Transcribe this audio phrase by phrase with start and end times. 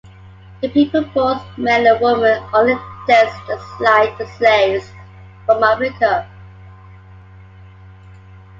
[0.61, 2.73] The people both men and woman oddly
[3.05, 4.91] danced just like the slaves
[5.45, 6.27] from Africa.